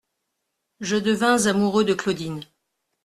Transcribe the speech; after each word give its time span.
Je 0.79 0.95
devins 0.95 1.45
amoureux 1.45 1.85
de 1.85 1.93
Claudine. 1.93 2.41